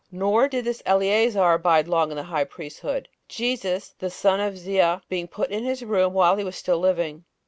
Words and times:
Nor 0.11 0.47
did 0.47 0.65
this 0.65 0.81
Eleazar 0.83 1.53
abide 1.53 1.87
long 1.87 2.09
in 2.09 2.17
the 2.17 2.23
high 2.23 2.45
priesthood, 2.45 3.07
Jesus, 3.27 3.93
the 3.99 4.09
son 4.09 4.39
of 4.39 4.57
Sie, 4.57 4.81
being 5.09 5.27
put 5.27 5.51
in 5.51 5.63
his 5.63 5.83
room 5.83 6.11
while 6.13 6.37
he 6.37 6.43
was 6.43 6.55
still 6.55 6.79
living. 6.79 7.23